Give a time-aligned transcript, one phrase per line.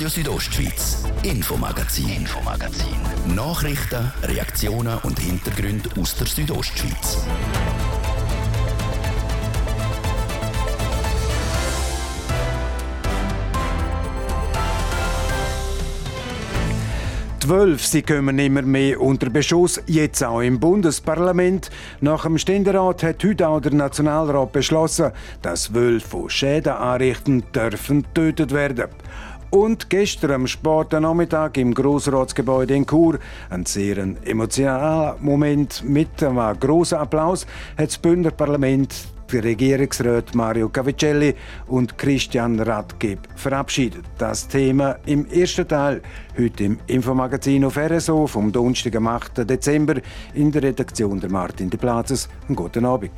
[0.00, 2.96] Radio Südostschweiz, Infomagazin, Infomagazin.
[3.34, 7.18] Nachrichten, Reaktionen und Hintergründe aus der Südostschweiz.
[17.42, 21.68] Die Wölfe sie kommen immer mehr unter Beschuss, jetzt auch im Bundesparlament.
[22.00, 25.12] Nach dem Ständerat hat heute auch der Nationalrat beschlossen,
[25.42, 28.86] dass Wölfe, die Schäden anrichten, dürfen getötet werden.
[29.50, 33.18] Und gestern am späten Nachmittag im Grossratsgebäude in Chur,
[33.50, 38.94] ein sehr emotionaler Moment mit einem grossen Applaus, hat das Bündner Parlament
[39.32, 41.34] die Regierungsräte Mario Cavicelli
[41.66, 44.04] und Christian Radgeb verabschiedet.
[44.18, 46.02] Das Thema im ersten Teil,
[46.38, 49.48] heute im Infomagazin auf RSO vom Donnerstag, am 8.
[49.48, 50.00] Dezember,
[50.34, 52.28] in der Redaktion der Martin de Plazes.
[52.54, 53.10] Guten Abend.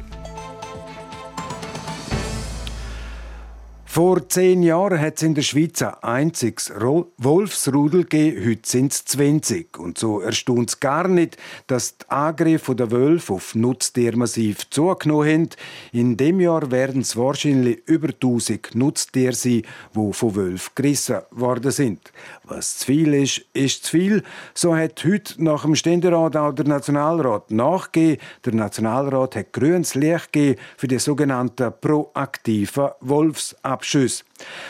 [3.94, 6.72] Vor zehn Jahren hat es in der Schweiz ein einziges
[7.18, 9.78] Wolfsrudel gegeben, heute sind es 20.
[9.78, 15.28] Und so erstaunt es gar nicht, dass die Angriffe der Wölfe auf Nutztiere massiv zugenommen
[15.28, 15.48] haben.
[15.92, 19.62] In dem Jahr werden es wahrscheinlich über 1000 Nutztiere sein,
[19.94, 22.12] die von Wölfen gerissen worden sind.
[22.44, 24.22] Was zu viel ist, ist zu viel.
[24.54, 28.22] So hat heute nach dem Ständerat auch der Nationalrat nachgegeben.
[28.46, 33.81] Der Nationalrat hat grünes Licht gegeben für die sogenannten proaktiven Wolfsabwehr.
[33.82, 34.24] Abschüsse.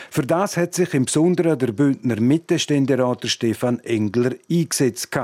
[0.09, 5.15] Für das hat sich im Besonderen der Bündner Mittelständerater Stefan Engler eingesetzt.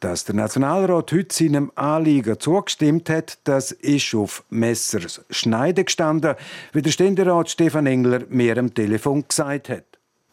[0.00, 6.34] Dass der Nationalrat heute seinem Anliegen zugestimmt hat, das ist auf Messers Schneide gestanden,
[6.74, 9.84] wie der Ständerat Stefan Engler mir am Telefon gesagt hat.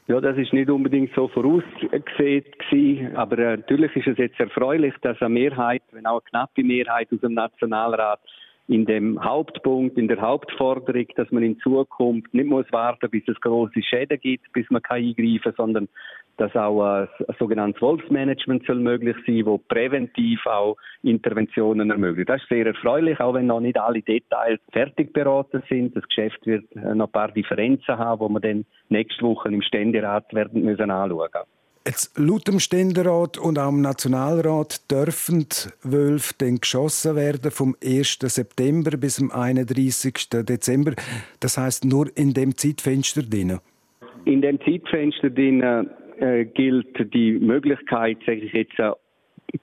[0.08, 5.22] Ja, das ist nicht unbedingt so vorausgesehen aber äh, natürlich ist es jetzt erfreulich, dass
[5.22, 8.20] eine Mehrheit, wenn auch eine knappe Mehrheit aus dem Nationalrat
[8.67, 13.39] in dem Hauptpunkt, in der Hauptforderung, dass man in Zukunft nicht muss warten, bis es
[13.42, 15.89] große Schäden gibt, bis man kann eingreifen, sondern
[16.38, 22.30] dass auch ein, sogenanntes Wolfsmanagement soll möglich sein, wo präventiv auch Interventionen ermöglicht.
[22.30, 25.95] Das ist sehr erfreulich, auch wenn noch nicht alle Details fertig beraten sind.
[25.95, 29.61] Das Geschäft wird äh, noch ein paar Differenzen haben, wo wir dann nächste Woche im
[29.61, 31.30] Ständerat werden müssen anschauen.
[31.86, 35.45] Jetzt, laut dem Ständerat und auch dem Nationalrat dürfen
[35.83, 38.20] Wölfe dann geschossen werden vom 1.
[38.21, 40.30] September bis zum 31.
[40.30, 40.94] Dezember.
[41.42, 43.60] Das heißt nur in dem Zeitfenster drin.
[44.23, 45.61] In dem Zeitfenster drin
[46.20, 48.92] äh, gilt die Möglichkeit, sage jetzt, äh,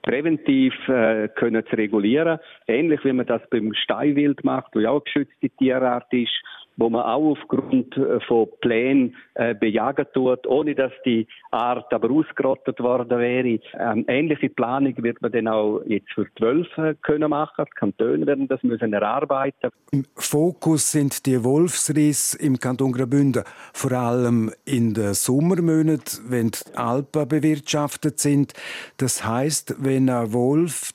[0.03, 2.37] präventiv äh, können zu regulieren.
[2.67, 6.39] Ähnlich wie man das beim Steinwild macht, wo ja auch eine geschützte Tierart ist
[6.77, 12.09] wo man auch aufgrund äh, von Plänen äh, bejagen tut, ohne dass die Art aber
[12.11, 13.59] ausgerottet worden wäre.
[13.79, 17.65] Ähm, ähnliche Planung wird man dann auch jetzt für die Wölfe können machen.
[17.65, 19.71] Die Kantone werden das müssen erarbeiten.
[19.91, 23.43] Im Fokus sind die Wolfsrisse im Kanton Graubünden,
[23.73, 28.53] vor allem in den Sommermonaten, wenn die Alpen bewirtschaftet sind.
[28.97, 30.93] Das heißt, wenn ein Wolf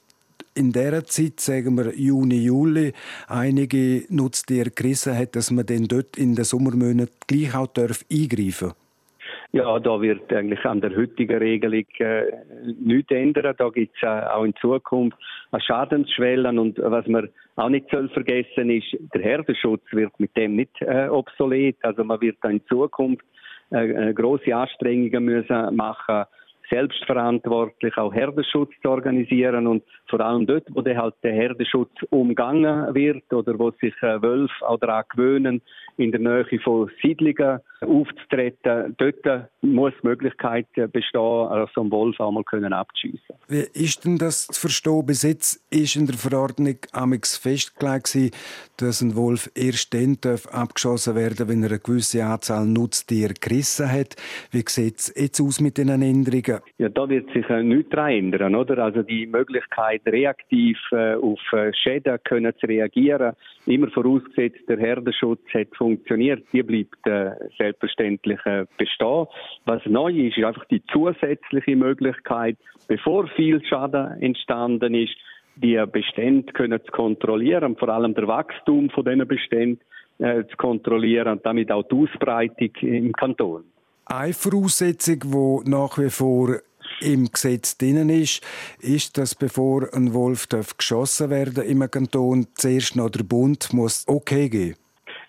[0.56, 2.92] in der Zeit, sagen wir Juni, Juli,
[3.28, 8.72] einige Nutztiere gerissen hat, dass man dann dort in den Sommermonaten gleich auch darf eingreifen
[9.52, 12.24] ja, da wird eigentlich an der heutigen Regelung äh,
[12.78, 13.54] nichts ändern.
[13.56, 15.16] Da gibt es äh, auch in Zukunft
[15.58, 20.82] Schadensschwellen und was man auch nicht soll vergessen ist, der Herdenschutz wird mit dem nicht
[20.82, 21.76] äh, obsolet.
[21.82, 23.24] Also man wird da in Zukunft
[23.72, 26.24] äh, äh große Anstrengungen müssen machen
[26.70, 32.94] selbstverantwortlich auch Herdenschutz zu organisieren und vor allem dort, wo der halt der Herdenschutz umgangen
[32.94, 35.62] wird oder wo sich äh, Wölfe auch daran gewöhnen,
[35.96, 42.20] in der Nähe von Siedlungen aufzutreten, dort muss die Möglichkeit bestehen, also so einen Wolf
[42.20, 43.36] auch mal können abzuschiessen.
[43.48, 45.06] Wie ist denn das zu verstehen?
[45.06, 48.16] Bis jetzt ist in der Verordnung amix festgelegt,
[48.76, 50.18] dass ein Wolf erst dann
[50.52, 54.16] abgeschossen werden wenn er eine gewisse Anzahl Nutztiere gerissen hat.
[54.50, 56.55] Wie sieht es jetzt aus mit den Änderungen?
[56.78, 58.78] Ja, da wird sich äh, nichts daran ändern, oder?
[58.78, 63.34] Also die Möglichkeit, reaktiv äh, auf äh, Schäden können zu reagieren,
[63.66, 69.26] immer vorausgesetzt, der Herdenschutz hat funktioniert, die bleibt äh, selbstverständlich äh, bestehen.
[69.64, 72.56] Was neu ist, ist einfach die zusätzliche Möglichkeit,
[72.88, 75.16] bevor viel Schaden entstanden ist,
[75.56, 79.80] die Bestände können zu kontrollieren, vor allem der Wachstum von diesen Beständen
[80.18, 83.64] äh, zu kontrollieren und damit auch die Ausbreitung im Kanton.
[84.08, 85.18] Eine Voraussetzung,
[85.64, 86.60] die nach wie vor
[87.00, 88.40] im Gesetz drin ist,
[88.80, 90.46] ist, dass bevor ein Wolf
[90.78, 94.76] geschossen werden im Kanton zuerst noch der Bund muss okay geben.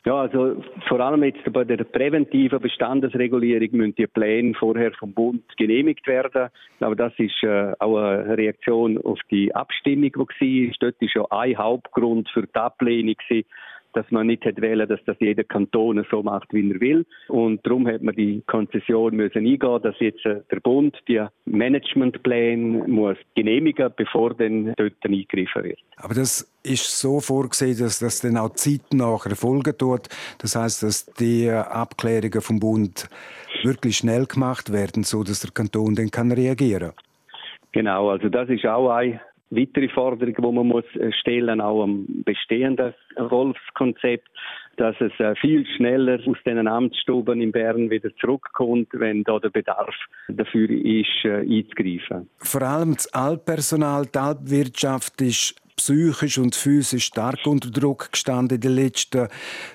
[0.05, 5.43] Ja, also vor allem jetzt bei der präventiven Bestandesregulierung müssen die Pläne vorher vom Bund
[5.57, 6.49] genehmigt werden.
[6.79, 10.73] Aber das ist äh, auch eine Reaktion auf die Abstimmung, die war.
[10.79, 13.47] Dort war ja ein Hauptgrund für die Ablehnung, gewesen,
[13.93, 17.05] dass man nicht hätte wählen, dass das jeder Kanton so macht, wie er will.
[17.27, 22.87] Und darum hat man die Konzession müssen eingehen, dass jetzt äh, der Bund die Managementpläne
[22.87, 25.79] muss genehmigen, bevor dann dort eingegriffen wird.
[25.97, 30.07] Aber das ist so vorgesehen, dass das dann auch zeitnah erfolgen tut.
[30.39, 33.09] Das heißt, dass die Abklärungen vom Bund
[33.63, 36.91] wirklich schnell gemacht werden, so dass der Kanton dann kann reagieren.
[37.71, 39.19] Genau, also das ist auch eine
[39.49, 44.27] weitere Forderung, die man muss äh, stellen, auch am bestehenden Wolfskonzept,
[44.77, 49.49] dass es äh, viel schneller aus den Amtsstuben in Bern wieder zurückkommt, wenn da der
[49.49, 49.95] Bedarf
[50.27, 52.29] dafür ist, äh, einzugreifen.
[52.37, 58.61] Vor allem das Altpersonal, die Alpwirtschaft ist psychisch und physisch stark unter Druck gestanden in
[58.61, 59.27] den letzten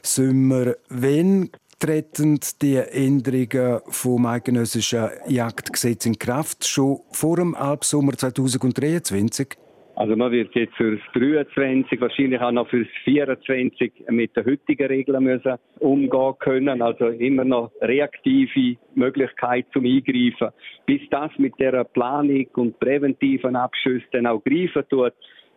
[0.03, 0.75] Sommer.
[0.89, 1.51] Wenn
[1.83, 9.49] treten die Änderungen vom eidgenössischen Jagdgesetz in Kraft schon vor dem Alpsommer 2023?
[9.97, 14.47] Also man wird jetzt für das 23, wahrscheinlich auch noch für das 24 mit den
[14.47, 16.83] heutigen Regeln müssen umgehen können.
[16.83, 20.55] Also immer noch reaktive Möglichkeit zum Eingreifen.
[20.87, 25.15] Bis das mit der Planung und präventiven Abschüssen dann auch greifen tut,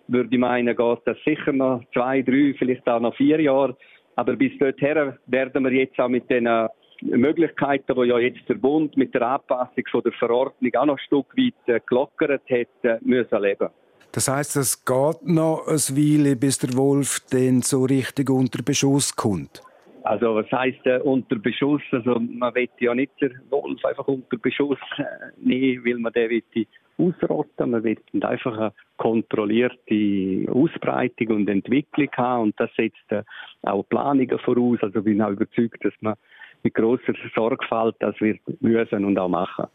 [0.07, 3.77] würde ich meinen, geht das sicher noch zwei, drei, vielleicht auch noch vier Jahre.
[4.15, 6.67] Aber bis dorthin werden wir jetzt auch mit den äh,
[7.01, 11.05] Möglichkeiten, die ja jetzt der Bund mit der Anpassung von der Verordnung auch noch ein
[11.05, 13.69] Stück weit äh, gelockert hat, äh, müssen leben.
[14.11, 19.13] Das heißt, es geht noch ein Weile, bis der Wolf dann so richtig unter Beschuss
[19.13, 19.61] kommt.
[20.03, 21.81] Also was heißt äh, unter Beschuss?
[21.91, 25.03] Also man will ja nicht den Wolf einfach unter Beschuss äh,
[25.37, 26.67] nehmen, weil man den will
[26.97, 27.71] ausrotten.
[27.71, 33.23] Man will einfach eine kontrollierte Ausbreitung und Entwicklung haben und das setzt äh,
[33.63, 34.79] auch Planungen voraus.
[34.81, 36.15] Also bin auch überzeugt, dass man
[36.63, 39.67] mit großer Sorgfalt das wird müssen und auch machen.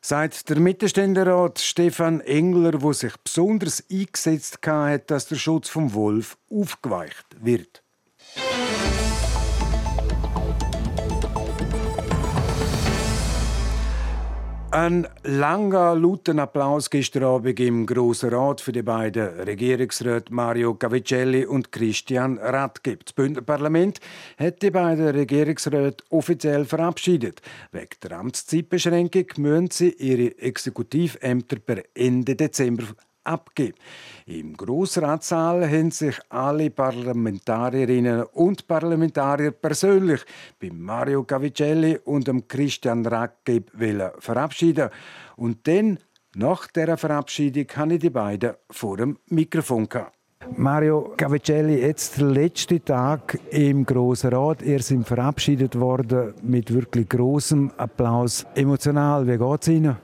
[0.00, 6.36] Seit der Mittelständerat Stefan Engler, wo sich besonders eingesetzt hat, dass der Schutz vom Wolf
[6.50, 7.82] aufgeweicht wird.
[14.76, 21.46] Ein langer, lauter Applaus gestern Abend im Grossen Rat für die beiden Regierungsräte Mario Cavicelli
[21.46, 22.98] und Christian Radke.
[22.98, 24.00] Das Bündner Parlament
[24.36, 27.40] hat die beiden Regierungsräte offiziell verabschiedet.
[27.72, 32.84] Wegen der Amtszeitbeschränkung müssen sie ihre Exekutivämter per Ende Dezember
[33.26, 33.76] abgeben.
[34.26, 40.22] Im Grossratssaal haben sich alle Parlamentarierinnen und Parlamentarier persönlich
[40.60, 43.70] bei Mario Cavicelli und Christian Rackeb
[44.18, 44.90] verabschieden.
[45.36, 45.98] Und dann,
[46.34, 50.16] nach der Verabschiedung, habe ich die beiden vor dem Mikrofon gehabt.
[50.54, 54.62] Mario Cavicelli, jetzt der letzte Tag im Grossen Rat.
[54.62, 58.46] Ihr seid verabschiedet worden mit wirklich großem Applaus.
[58.54, 59.96] Emotional, wie geht es Ihnen?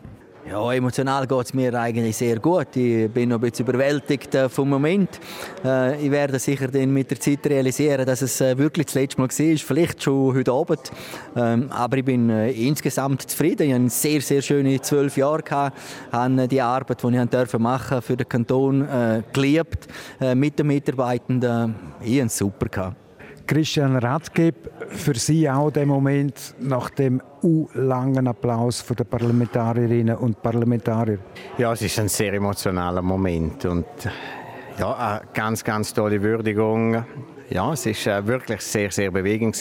[0.52, 2.76] Ja, emotional geht es mir eigentlich sehr gut.
[2.76, 5.18] Ich bin noch ein bisschen überwältigt äh, vom Moment.
[5.64, 9.22] Äh, ich werde sicher dann mit der Zeit realisieren, dass es äh, wirklich das letzte
[9.22, 9.56] Mal war.
[9.56, 10.92] Vielleicht schon heute Abend.
[11.36, 13.66] Ähm, aber ich bin insgesamt zufrieden.
[13.66, 15.42] Ich hatte sehr, sehr schöne zwölf Jahre.
[15.42, 15.78] Gehabt.
[16.08, 18.86] Ich habe die Arbeit, die ich machen durfte, für den Kanton
[19.32, 19.88] geliebt.
[20.34, 21.74] Mit den Mitarbeitenden.
[22.02, 22.66] Ich hatte es super.
[22.68, 23.01] Gehabt.
[23.46, 27.20] Christian Radgeb, für Sie auch der Moment nach dem
[27.74, 31.18] langen Applaus der Parlamentarierinnen und Parlamentarier?
[31.58, 33.86] Ja, es ist ein sehr emotionaler Moment und
[34.78, 37.04] ja, eine ganz, ganz tolle Würdigung.
[37.50, 39.56] Ja, es ist äh, wirklich sehr, sehr bewegend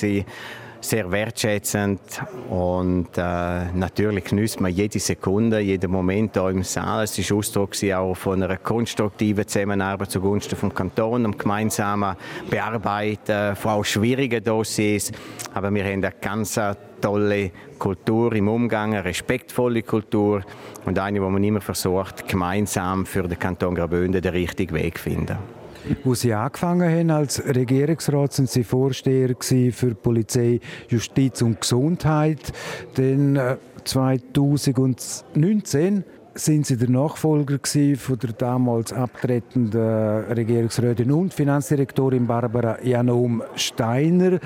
[0.81, 2.01] sehr wertschätzend
[2.49, 7.03] und äh, natürlich genießt man jede Sekunde, jeden Moment hier im Saal.
[7.03, 12.15] Es war Ausdruck auch von einer konstruktiven Zusammenarbeit zugunsten vom Kanton, am gemeinsamen
[12.49, 15.11] Bearbeiten von auch schwierigen Dossiers.
[15.53, 16.59] Aber wir haben eine ganz
[16.99, 20.43] tolle Kultur im Umgang, eine respektvolle Kultur
[20.85, 25.03] und eine, wo man immer versucht, gemeinsam für den Kanton Graubünden den richtigen Weg zu
[25.03, 25.60] finden.
[26.03, 30.59] Wo Sie angefangen haben als Regierungsrat, sind Sie Vorsteher für Polizei,
[30.89, 32.51] Justiz und Gesundheit.
[32.95, 36.01] Dann 2019 äh,
[36.33, 37.59] sind Sie der Nachfolger
[37.97, 44.39] von der damals abtretenden Regierungsrätin und Finanzdirektorin Barbara Janom Steiner.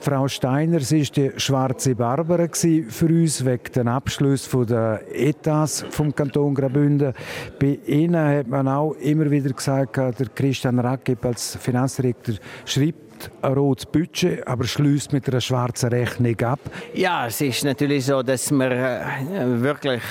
[0.00, 6.14] Frau Steiner, sie war die schwarze Barbara für uns wegen den Abschluss der Etats vom
[6.14, 7.12] Kanton Graubünden.
[7.58, 13.07] Bei Ihnen hat man auch immer wieder gesagt, der Christian Rackeb als Finanzdirektor schreibt
[13.42, 16.60] ein rotes Budget, aber schließt mit einer schwarzen Rechnung ab.
[16.94, 20.02] Ja, es ist natürlich so, dass wir äh, wirklich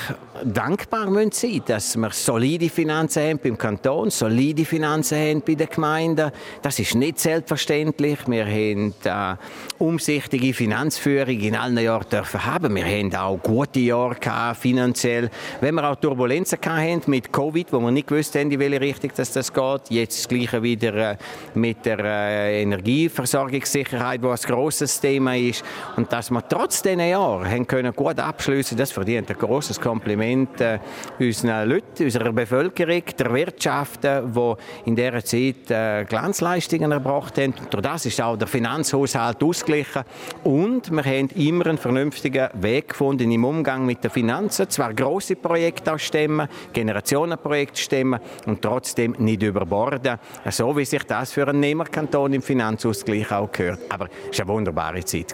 [0.43, 5.67] dankbar müssen sein, dass wir solide Finanzen haben beim Kanton, solide Finanzen haben bei den
[5.67, 6.31] Gemeinden.
[6.61, 8.19] Das ist nicht selbstverständlich.
[8.27, 9.35] Wir haben äh,
[9.83, 12.75] umsichtige Finanzführung in allen Jahren dürfen haben.
[12.75, 15.29] Wir haben auch gute Jahre gehabt, finanziell.
[15.61, 19.11] Wenn wir auch Turbulenzen hatten mit Covid, wo wir nicht gewusst haben, in welche Richtung
[19.15, 19.81] das, geht.
[19.89, 21.17] Jetzt das Gleiche wieder äh,
[21.53, 22.61] mit der äh,
[22.97, 25.63] Energieversorgungssicherheit, wo ein grosses Thema ist.
[25.95, 30.79] Und dass wir trotz diesen Jahren können gut abschließen, das verdient ein großes Kompliment äh,
[31.19, 34.53] unseren Leuten, unserer Bevölkerung, der Wirtschaft, die
[34.85, 37.53] in dieser Zeit äh, Glanzleistungen erbracht haben.
[37.53, 40.03] Und durch das ist auch der Finanzhaushalt ausgeglichen.
[40.43, 44.69] Und wir haben immer einen vernünftigen Weg gefunden im Umgang mit den Finanzen.
[44.69, 50.17] Zwar grosse Projekte auch stemmen, Generationenprojekte stemmen und trotzdem nicht überborden.
[50.49, 52.41] So wie sich das für einen Nehmerkanton im
[52.87, 53.79] Finanzausgleich auch gehört.
[53.89, 55.33] Aber es war eine wunderbare Zeit.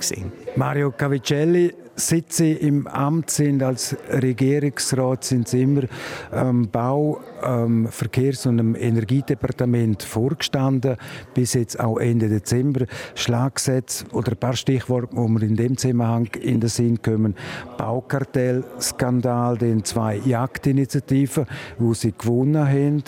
[0.55, 5.83] Mario Cavicelli, seit Sie im Amt sind als Regierungsrat, sind Sie immer
[6.31, 10.98] ähm, Bau, ähm, Verkehrs- und Energiedepartement vorgestanden,
[11.33, 12.86] bis jetzt auch Ende Dezember.
[13.15, 17.36] Schlagsätze oder ein paar Stichworte, wo wir in dem Zusammenhang in den Sinn kommen.
[17.77, 21.45] Baukartellskandal, den zwei Jagdinitiativen,
[21.77, 23.03] wo Sie gewonnen haben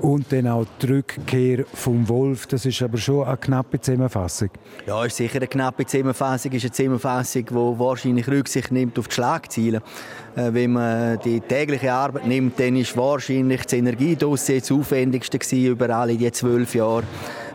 [0.00, 2.46] und dann auch die Rückkehr vom Wolf.
[2.46, 4.50] Das ist aber schon eine knappe Zusammenfassung.
[4.86, 6.52] Ja, ist sicher eine knappe Zusammenfassung.
[6.52, 9.82] Ist eine Zusammenfassung, die wahrscheinlich Rücksicht nimmt auf die Schlagziele.
[10.34, 15.90] Äh, wenn man die tägliche Arbeit nimmt, dann ist wahrscheinlich das Energiedossier das aufwendigste über
[15.90, 17.04] alle die zwölf Jahre.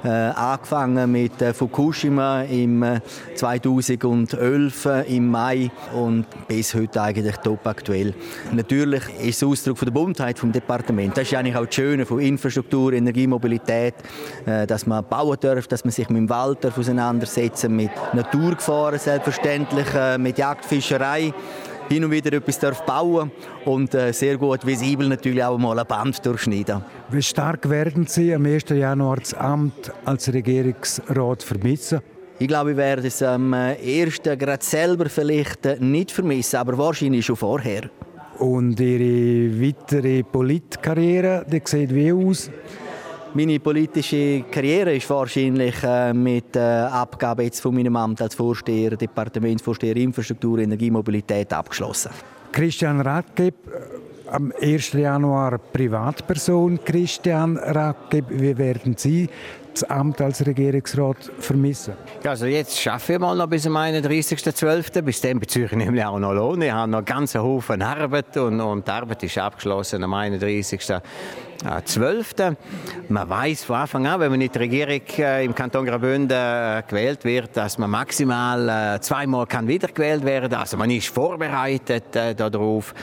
[0.07, 3.01] Äh, angefangen mit äh, Fukushima im
[3.35, 8.13] 2011 äh, im Mai und bis heute eigentlich top aktuell.
[8.53, 11.17] Natürlich ist es Ausdruck von der Buntheit vom Departement.
[11.17, 13.95] Das ist eigentlich auch das Schöne von Infrastruktur, Energiemobilität,
[14.45, 19.87] äh, dass man bauen darf, dass man sich mit dem Wald auseinandersetzen, mit Naturgefahren selbstverständlich,
[19.93, 21.33] äh, mit Jagdfischerei
[21.89, 23.31] hin und wieder etwas bauen
[23.65, 26.83] und äh, sehr gut visibel natürlich auch mal ein Band durchschneiden.
[27.09, 28.69] Wie stark werden Sie am 1.
[28.69, 32.01] Januar das Amt als Regierungsrat vermissen?
[32.39, 37.35] Ich glaube, ich werde es am ersten gerade selber vielleicht nicht vermissen, aber wahrscheinlich schon
[37.35, 37.89] vorher.
[38.37, 42.51] Und Ihre weitere Politkarriere, die sieht wie aus?
[43.33, 48.35] Meine politische Karriere ist wahrscheinlich äh, mit der äh, Abgabe jetzt von meinem Amt als
[48.35, 52.11] Vorsteher, Departementsvorsteher Infrastruktur, Energiemobilität abgeschlossen.
[52.51, 54.93] Christian Radgeb, äh, am 1.
[54.93, 56.79] Januar Privatperson.
[56.83, 59.29] Christian Radgeb, wie werden Sie
[59.81, 61.93] das Amt als Regierungsrat vermissen?
[62.25, 65.01] Also jetzt schaffe ich mal noch bis zum 31.12.
[65.01, 66.61] Bis dann beziehe ich nämlich auch noch Lohn.
[66.61, 71.01] Ich habe noch ganz Haufen Arbeit und, und die Arbeit ist abgeschlossen am 31.
[71.85, 72.35] 12.
[73.09, 76.83] Man weiß von Anfang an, wenn man in die Regierung äh, im Kanton Graubünden äh,
[76.87, 80.53] gewählt wird, dass man maximal äh, zweimal kann wiedergewählt werden.
[80.53, 82.93] Also man ist vorbereitet darauf.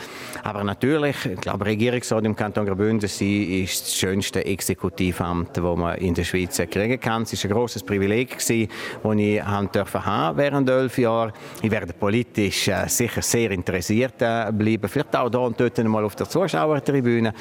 [0.43, 6.15] Aber natürlich, ich glaube, Regierungsrat im Kanton Graubünden ist das schönste Exekutivamt, das man in
[6.15, 7.23] der Schweiz kriegen kann.
[7.23, 8.69] Es war ein grosses Privileg, das ich
[9.03, 11.33] haben durfte haben während elf Jahren.
[11.63, 14.89] Ich werde politisch sicher sehr interessiert bleiben.
[14.89, 17.33] Vielleicht auch da und dort mal auf der Zuschauertribüne.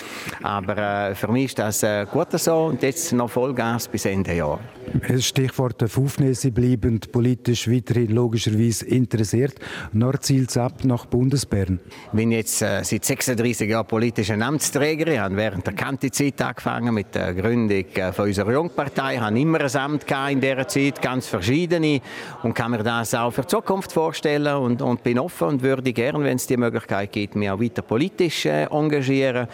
[0.42, 4.34] Aber äh, für mich ist das äh, gut so und jetzt noch Vollgas bis Ende
[4.34, 4.60] Jahr.
[5.20, 5.84] Stichwort
[6.34, 9.56] Sie bleiben politisch weiterhin logischerweise interessiert.
[9.94, 11.80] Es ab nach Bundesbern.
[12.08, 15.08] Ich bin jetzt äh, seit 36 Jahren politischer Amtsträger.
[15.08, 19.13] Ich habe während der Kantizeit angefangen mit der Gründung äh, von unserer Jungpartei.
[19.14, 22.02] Ich habe immer ein Amt in dieser Zeit, ganz verschiedene
[22.42, 25.94] und kann mir das auch für die Zukunft vorstellen und, und bin offen und würde
[25.94, 29.48] gerne, wenn es die Möglichkeit gibt, mich auch weiter politisch äh, engagieren.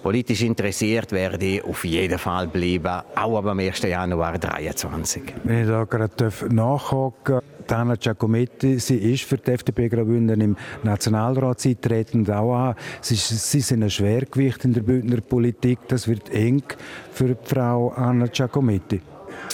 [0.00, 3.82] Politisch interessiert werde ich auf jeden Fall bleiben, auch dem 1.
[3.82, 5.22] Januar 2023.
[5.42, 7.40] Wenn ich da gerade nachhaken
[7.70, 12.74] Dana Giacometti, sie ist für die FDP Graubünden im Nationalrat, sie treten auch an.
[13.00, 15.78] Sie, sie sind ein Schwergewicht in der Bündner Politik.
[15.86, 16.64] Das wird eng
[17.12, 19.00] für Frau Anna Giacometti.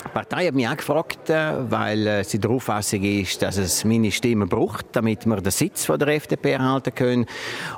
[0.05, 4.11] Die Partei hat mich angefragt, äh, weil äh, sie der Auffassung ist, dass es meine
[4.11, 7.25] Stimme braucht, damit wir den Sitz von der FDP erhalten können.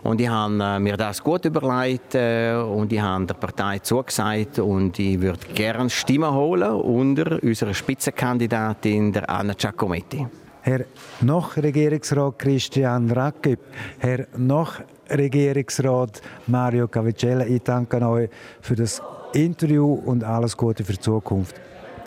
[0.03, 4.97] Und ich habe äh, mir das gut überlegt und ich habe der Partei zugesagt und
[4.99, 10.27] ich würde gerne Stimmen holen unter unserer Spitzenkandidatin, der Anna Giacometti.
[10.61, 10.85] Herr
[11.21, 13.59] noch Regierungsrat Christian Rackeb,
[13.99, 18.29] Herr noch Regierungsrat Mario Cavicella, ich danke euch
[18.61, 19.01] für das
[19.33, 21.55] Interview und alles Gute für die Zukunft.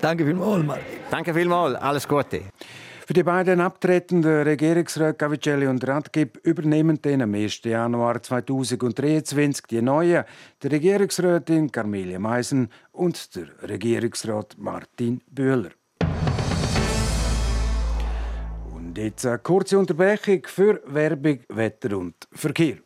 [0.02, 0.80] Danke vielmals, Marc.
[1.12, 2.40] Danke vielmals, alles Gute.
[3.06, 7.62] Für die beiden abtretenden Regierungsräte Gavicelli und Radgib übernehmen den am 1.
[7.62, 10.24] Januar 2023 die neuen,
[10.60, 15.70] der Regierungsrätin Carmelia Meisen und der Regierungsrat Martin Bühler.
[18.74, 22.78] Und jetzt eine kurze Unterbrechung für Werbung, Wetter und Verkehr.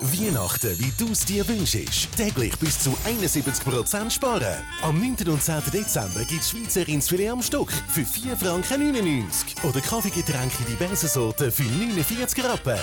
[0.00, 2.08] Weihnachten, wie du es dir wünschst.
[2.16, 4.56] Täglich bis zu 71% sparen.
[4.82, 5.28] Am 9.
[5.28, 5.62] und 10.
[5.72, 9.56] Dezember gibt es Schweizer Rindsfilet am Stück für 4 Franken 99.
[9.64, 12.78] Oder Kaffeegetränke diverse Sorten für 49 Rappen.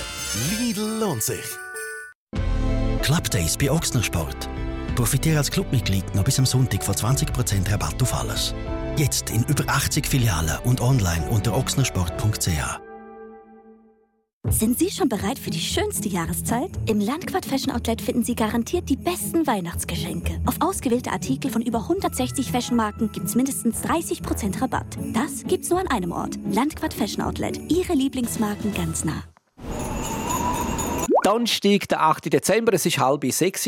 [0.60, 1.45] Lidl lohnt sich.
[3.01, 4.50] Club Days bei Ochsner Sport.
[4.95, 8.53] Profitiere als Clubmitglied noch bis am Sonntag von 20% Rabatt auf alles.
[8.98, 12.94] Jetzt in über 80 Filialen und online unter ochsnersport.ch.
[14.49, 16.69] Sind Sie schon bereit für die schönste Jahreszeit?
[16.87, 20.39] Im Landquart Fashion Outlet finden Sie garantiert die besten Weihnachtsgeschenke.
[20.45, 24.97] Auf ausgewählte Artikel von über 160 Fashionmarken gibt es mindestens 30% Rabatt.
[25.13, 26.37] Das gibt's nur an einem Ort.
[26.51, 27.59] Landquart Fashion Outlet.
[27.71, 29.23] Ihre Lieblingsmarken ganz nah.
[31.23, 32.31] Donnerstag, der 8.
[32.31, 33.67] Dezember, es war halb sechs.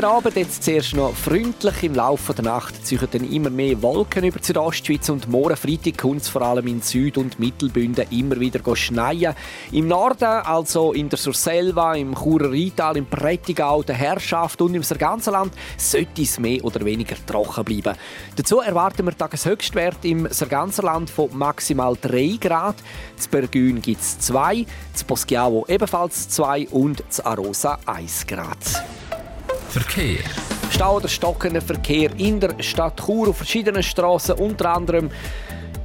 [0.00, 1.82] Der Abend jetzt zuerst noch freundlich.
[1.82, 5.98] Im Laufe der Nacht ziehen dann immer mehr Wolken über die Südostschweiz und morgen Freitag
[5.98, 9.34] kommt es vor allem in Süd- und Mittelbünden immer wieder schneien.
[9.72, 14.82] Im Norden, also in der Surselva, im Churer Rheintal, im Prättigau, der Herrschaft und im
[14.96, 17.94] ganzen Land, sollte es mehr oder weniger trocken bleiben.
[18.36, 22.76] Dazu erwarten wir Tageshöchstwert im ganzen Land von maximal 3 Grad.
[23.18, 24.64] Z Bergün gibt es 2,
[24.94, 28.56] z Poschiavo ebenfalls 2 und z Arosa 1 Grad.
[29.70, 30.24] Verkehr.
[30.72, 35.10] Stau oder stockender Verkehr in der Stadt Chur auf verschiedenen Straßen, unter anderem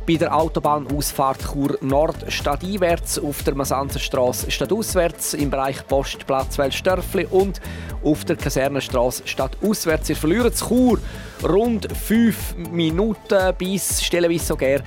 [0.07, 7.61] bei der Autobahnausfahrt Chur Nord stadteinwärts, auf der Masanzerstraße stadtauswärts, im Bereich Postplatz Welsdörfli und
[8.03, 10.09] auf der Kasernenstraße stadtauswärts.
[10.09, 10.99] Ihr verliert Chur
[11.43, 14.79] rund fünf Minuten bis stellenweise sogar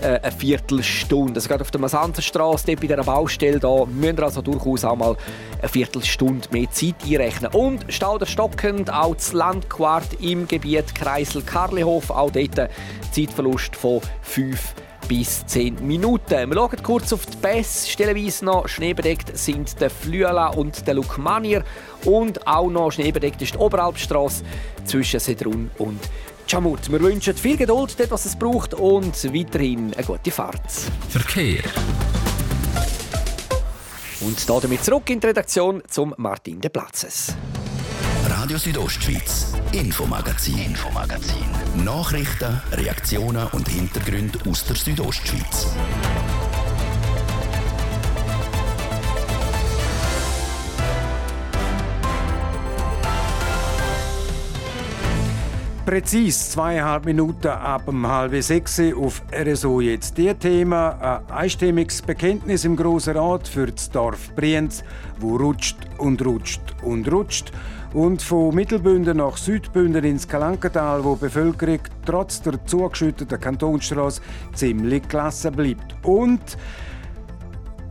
[0.00, 1.34] äh, eine Viertelstunde.
[1.34, 4.96] Also gerade auf der Masanzerstraße, dort bei dieser Baustelle, da müsst ihr also durchaus auch
[4.96, 5.16] mal
[5.60, 7.52] eine Viertelstunde mehr Zeit einrechnen.
[7.52, 12.70] Und Stauder stockend, auch das Landquart im Gebiet Kreisel-Karlihof, auch dort
[13.12, 14.74] Zeitverlust von 5
[15.08, 16.50] bis 10 Minuten.
[16.50, 17.88] Wir schauen kurz auf die Pässe.
[17.88, 21.64] Stellenweise noch schneebedeckt sind der Flüela und der Lukmanier.
[22.04, 24.44] Und auch noch schneebedeckt ist die Oberalpstrasse
[24.84, 25.98] zwischen Sedrun und
[26.48, 26.90] Jamut.
[26.90, 30.70] Wir wünschen viel Geduld dort, was es braucht und weiterhin eine gute Fahrt.
[31.10, 31.62] Verkehr.
[34.20, 37.36] Und damit zurück in die Redaktion zum Martin de Platzes.
[38.26, 41.84] Radio Südostschweiz, Infomagazin, Infomagazin.
[41.84, 45.66] Nachrichten, Reaktionen und Hintergründe aus der Südostschweiz.
[55.88, 61.22] Präzis zweieinhalb Minuten ab dem halb sechs auf RSO jetzt die Thema.
[61.30, 64.84] Ein einstimmiges Bekenntnis im Grossen Rat für das Dorf Brienz,
[65.18, 67.52] wo rutscht und rutscht und rutscht.
[67.94, 74.20] Und von Mittelbünden nach Südbünden ins Kalankental, wo die Bevölkerung trotz der zugeschütteten Kantonstraße
[74.52, 75.96] ziemlich gelassen bleibt.
[76.02, 76.58] Und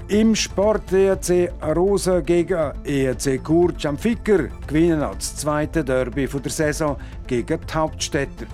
[0.09, 7.59] im Sport ERC Arosa gegen ERC Chur Jamfiker gewinnen als zweite Derby der Saison gegen
[7.59, 8.45] die Hauptstädter.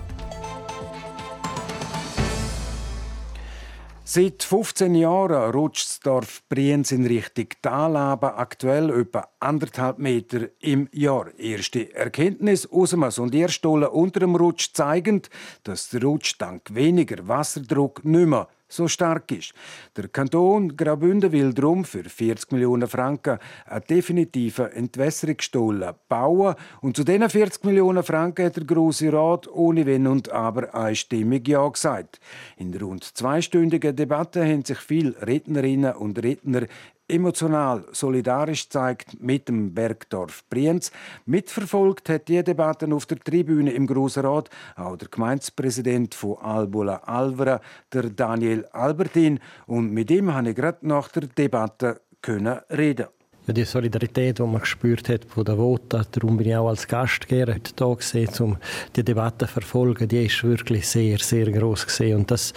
[4.06, 10.88] Seit 15 Jahren rutscht das Dorf Brienz in Richtung Talaben, aktuell etwa anderthalb Meter im
[10.92, 11.32] Jahr.
[11.38, 15.22] Erste Erkenntnis aus dem Sondierstollen unter dem Rutsch zeigen,
[15.62, 19.52] dass der Rutsch dank weniger Wasserdruck nicht mehr so stark ist.
[19.96, 26.54] Der Kanton Graubünden will darum für 40 Millionen Franken einen definitiven Entwässerungsstollen bauen.
[26.80, 31.46] Und zu diesen 40 Millionen Franken hat der Grosse Rat ohne Wenn und Aber einstimmig
[31.48, 32.20] Ja gesagt.
[32.56, 36.66] In der rund zweistündigen Debatte haben sich viele Rednerinnen und Redner
[37.08, 40.90] emotional solidarisch zeigt mit dem Bergdorf Brienz.
[41.26, 46.96] Mitverfolgt hat die Debatten auf der Tribüne im Grossen Rat auch der Gemeindepräsident von Albula
[47.04, 47.60] Alvera,
[47.92, 49.40] der Daniel Albertin.
[49.66, 53.08] Und mit ihm habe ich gerade nach der Debatte können reden
[53.46, 56.88] ja, die Solidarität, die man gespürt hat von der Vota, darum bin ich auch als
[56.88, 58.56] Gastgeber heute da gewesen, um
[58.96, 62.54] die Debatte zu verfolgen, die ist wirklich sehr, sehr groß gesehen und das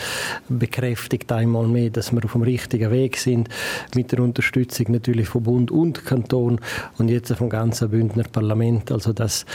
[0.48, 3.50] bekräftigt einmal mehr, dass wir auf dem richtigen Weg sind,
[3.96, 6.60] mit der Unterstützung natürlich von Bund und Kanton
[6.98, 8.92] und jetzt vom ganzen Bündner Parlament.
[8.92, 9.46] Also das,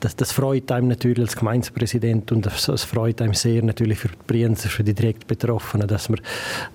[0.00, 4.08] das, das freut einem natürlich als Gemeindepräsident und das, das freut einem sehr natürlich für
[4.08, 6.20] die Brienzer, für die direkt Betroffenen, dass man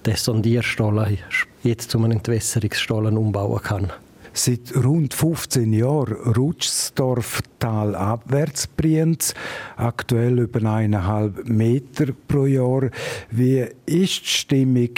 [0.05, 1.17] den Sondierstollen
[1.63, 3.91] jetzt zu einem Entwässerungsstollen umbauen kann.
[4.37, 9.33] Seit rund 15 Jahren rutscht das Dorf talabwärts Brienz,
[9.77, 12.89] aktuell über eineinhalb Meter pro Jahr.
[13.31, 14.89] Wie ist die Stimmung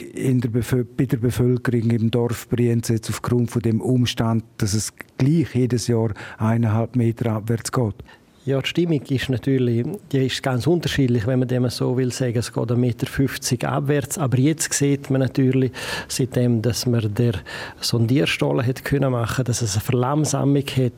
[0.41, 0.49] der
[0.97, 5.85] bei der Bevölkerung im Dorf Brienz jetzt aufgrund von dem Umstand, dass es gleich jedes
[5.85, 8.03] Jahr eineinhalb Meter abwärts geht?
[8.47, 12.37] Ja, die Stimmung ist natürlich die ist ganz unterschiedlich, wenn man dem so will sagen.
[12.37, 14.17] Es geht 1,50 Meter abwärts.
[14.17, 15.73] Aber jetzt sieht man natürlich,
[16.07, 17.33] seitdem dass man der
[17.81, 20.93] Sondierstollen hat können machen, dass es eine Verlangsamung hat,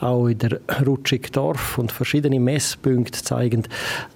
[0.00, 3.62] auch in der Rutschig Dorf und verschiedene Messpunkte zeigen,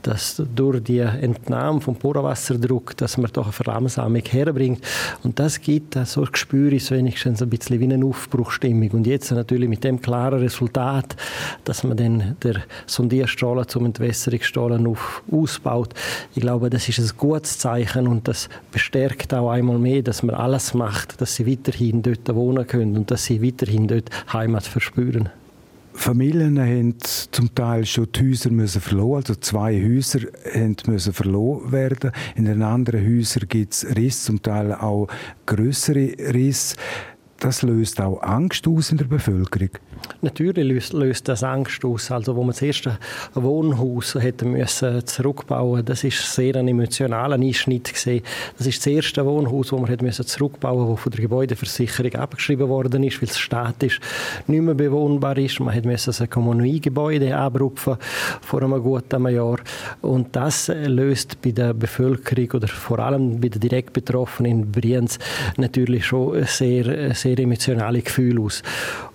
[0.03, 4.85] dass durch die Entnahme vom Bohrwasserdruck, dass man doch eine Verlangsamung herbringt.
[5.23, 8.90] Und das gibt so Gespür ist wenigstens ein bisschen wie eine Aufbruchstimmung.
[8.90, 11.16] Und jetzt natürlich mit dem klaren Resultat,
[11.64, 15.95] dass man dann der Sondierstrahlen zum Entwässerungsstrahlen auf, ausbaut.
[16.35, 20.35] Ich glaube, das ist ein gutes Zeichen und das bestärkt auch einmal mehr, dass man
[20.35, 25.31] alles macht, dass sie weiterhin dort wohnen können und dass sie weiterhin dort Heimat verspüren.
[25.97, 26.97] Familien haben
[27.31, 30.21] zum Teil schon die Häuser müssen verloren, also zwei Häuser
[30.87, 32.11] müssen verloren werden.
[32.35, 35.07] In den anderen Häusern gibt es Risse, zum Teil auch
[35.47, 36.77] größere Risse.
[37.39, 39.71] Das löst auch Angst aus in der Bevölkerung.
[40.23, 42.11] Natürlich löst, löst das Angst aus.
[42.11, 42.99] Also, wo man das erste
[43.35, 48.23] Wohnhaus hätte müssen zurückbauen das ist sehr ein emotionaler Einschnitt gesehen.
[48.59, 52.69] Das ist das erste Wohnhaus, das man hätte müssen zurückbauen, das von der Gebäudeversicherung abgeschrieben
[52.69, 54.01] worden ist, weil es statisch
[54.47, 55.61] nicht mehr bewohnbar ist.
[55.61, 57.97] Man hätte müssen ein Kommuniegebäude abrupfen
[58.40, 59.59] vor einem guten Jahr.
[60.03, 65.19] Und das löst bei der Bevölkerung oder vor allem bei den direkt Betroffenen in Brienz
[65.57, 68.62] natürlich schon sehr, sehr emotionale Gefühle aus.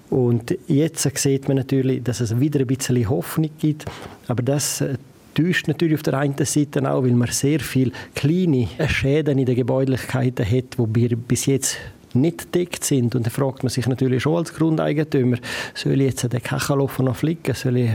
[0.10, 3.86] Und jetzt sieht man natürlich, dass es wieder ein bisschen Hoffnung gibt,
[4.28, 4.96] aber das äh,
[5.36, 9.56] täuscht natürlich auf der einen Seite auch, weil man sehr viele kleine Schäden in den
[9.56, 11.78] Gebäudlichkeiten hat, die bis jetzt
[12.16, 13.16] nicht deckt sind.
[13.16, 15.38] Und da fragt man sich natürlich schon als Grundeigentümer,
[15.74, 17.56] soll ich jetzt den Kachelofen noch flicken?
[17.56, 17.90] Soll ich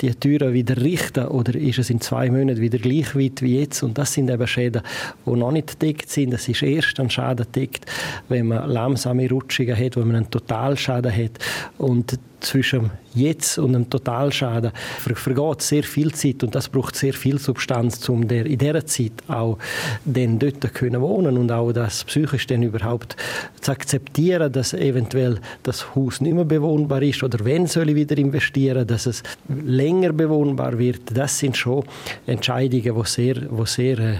[0.00, 1.26] die Türen wieder richten?
[1.26, 3.82] Oder ist es in zwei Monaten wieder gleich weit wie jetzt?
[3.82, 4.82] Und das sind eben Schäden,
[5.26, 6.32] die noch nicht deckt sind.
[6.32, 7.86] Das ist erst ein Schaden deckt,
[8.28, 11.32] wenn man langsame Rutschungen hat, wenn man einen Totalschaden hat.
[11.78, 17.38] Und zwischen jetzt und einem Totalschaden vergeht sehr viel Zeit und das braucht sehr viel
[17.38, 19.58] Substanz, um der in dieser Zeit auch
[20.04, 23.16] dann dort können wohnen und auch das psychisch dann überhaupt
[23.60, 28.18] zu akzeptieren, dass eventuell das Haus nicht mehr bewohnbar ist oder wenn soll ich wieder
[28.18, 31.16] investieren, dass es länger bewohnbar wird.
[31.16, 31.84] Das sind schon
[32.26, 34.16] Entscheidungen, die sehr, die sehr, äh,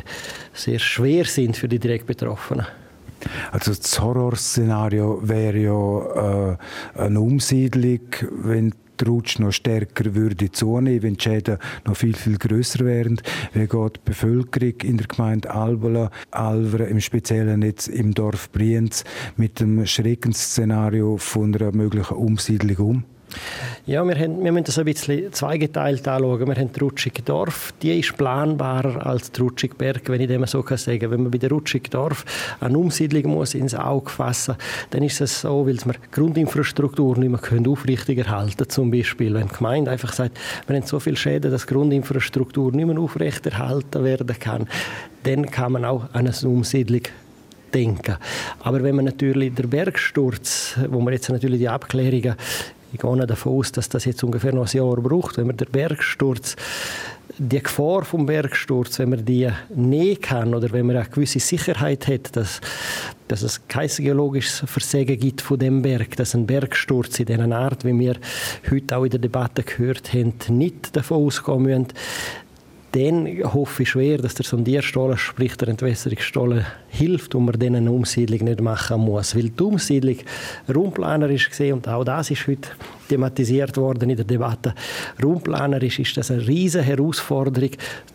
[0.52, 2.66] sehr schwer sind für die direkt Betroffenen.
[3.54, 8.00] Also das Horrorszenario wäre ja äh, eine Umsiedlung,
[8.42, 13.20] wenn der Rutsch noch stärker würde zunehmen, wenn die Schäden noch viel, viel grösser wären.
[13.52, 19.04] Wie geht die Bevölkerung in der Gemeinde Albola, Alvera, im Speziellen jetzt im Dorf Brienz,
[19.36, 23.04] mit dem Schreckensszenario von einer möglichen Umsiedlung um?
[23.86, 26.46] Ja, wir, haben, wir müssen das ein bisschen zweigeteilt anschauen.
[26.46, 30.46] Wir haben die Rutschig Dorf, die ist planbarer als die Rutschig Berg, wenn ich dem
[30.46, 31.10] so kann sagen.
[31.10, 32.24] Wenn man bei der Rutschig Dorf
[32.60, 34.56] eine Umsiedlung muss ins Auge fassen,
[34.90, 39.34] dann ist es so, weil man Grundinfrastruktur nicht mehr können aufrichtig erhalten zum Beispiel.
[39.34, 44.04] Wenn die Gemeinde einfach sagt, wir haben so viele Schäden, dass Grundinfrastruktur nicht mehr aufrechterhalten
[44.04, 44.68] werden kann,
[45.24, 47.02] dann kann man auch an eine Umsiedlung
[47.74, 48.16] denken.
[48.60, 52.36] Aber wenn man natürlich der Bergsturz, wo man jetzt natürlich die Abklärungen
[52.94, 55.70] ich gehe davon aus, dass das jetzt ungefähr noch ein Jahr braucht, wenn man den
[55.70, 56.54] Bergsturz
[57.38, 62.06] die Gefahr vom Bergsturz, wenn man die nehmen kann oder wenn man eine gewisse Sicherheit
[62.06, 62.60] hat, dass,
[63.26, 67.84] dass es kein geologisches Versägen gibt von dem Berg, dass ein Bergsturz in dieser Art,
[67.84, 68.16] wie wir
[68.70, 71.88] heute auch in der Debatte gehört haben, nicht davon ausgehen müssen,
[72.94, 77.90] dann hoffe ich schwer, dass der Sondierstollen, sprich der Entwässerungsstollen, hilft und man dann eine
[77.90, 79.34] Umsiedlung nicht machen muss.
[79.34, 80.18] Weil die Umsiedlung
[80.72, 82.68] raumplanerisch gesehen, und auch das ist heute
[83.08, 84.74] thematisiert worden in der Debatte,
[85.20, 87.70] raumplanerisch ist das eine riesige Herausforderung,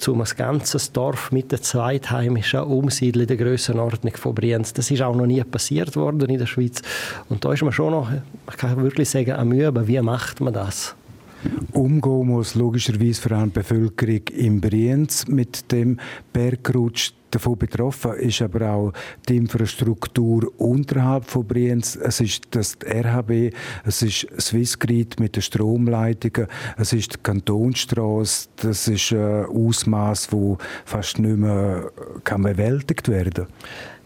[0.08, 4.72] um ein ganzes Dorf mit der zweitheimischen umsiedeln in der Grössenordnung von Brienz.
[4.72, 6.82] Das ist auch noch nie passiert worden in der Schweiz.
[7.28, 10.54] Und da ist man schon noch, man kann wirklich sagen, am Mühe, wie macht man
[10.54, 10.96] das?
[11.72, 16.00] Umgehen muss logischerweise vor allem die Bevölkerung in Brienz mit dem
[16.34, 17.14] Bergrutsch.
[17.32, 18.94] Davon betroffen ist aber auch
[19.28, 21.96] die Infrastruktur unterhalb von Brienz.
[21.96, 23.54] Es ist das RHB,
[23.86, 26.48] es ist Swissgrid mit den Stromleitungen,
[26.78, 28.50] es ist die Kantonstrasse.
[28.56, 31.92] Das ist ein Ausmaß, das fast nicht mehr
[32.26, 33.48] bewältigt werden kann.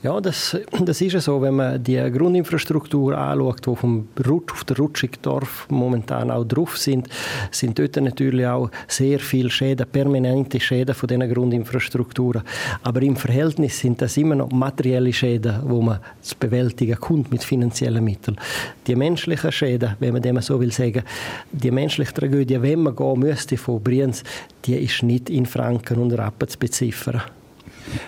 [0.04, 4.76] Ja, das, das ist so, wenn man die Grundinfrastruktur anschaut, die vom Rutsch, auf der
[4.76, 7.08] Rutschigdorf momentan auch drauf sind,
[7.52, 12.42] sind dort natürlich auch sehr viele Schäden, permanente Schäden von diesen Grundinfrastrukturen.
[12.82, 17.42] Aber im Verhältnis sind das immer noch materielle Schäden, wo man zu bewältigen kommt mit
[17.42, 18.38] finanziellen Mitteln.
[18.86, 21.04] Die menschlichen Schäden, wenn man dem so will sagen,
[21.50, 24.22] die menschliche Tragödie, wenn man gehen müsste von Brienz,
[24.66, 27.22] die ist nicht in Franken und Rappen zu beziffern.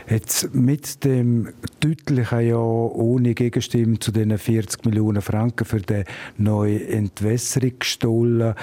[0.09, 6.05] Jetzt mit dem deutlichen Ja ohne Gegenstimme zu den 40 Millionen Franken für den
[6.37, 8.55] neuen Entwässerungsstollen.